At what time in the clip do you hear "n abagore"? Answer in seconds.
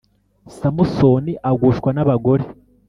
1.93-2.43